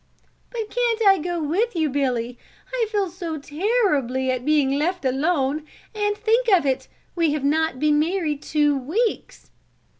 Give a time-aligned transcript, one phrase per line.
[0.49, 2.39] "But can't I go with you, Billy?
[2.73, 7.77] I feel so terribly at being left alone and, think of it, we have not
[7.77, 9.51] been married two weeks."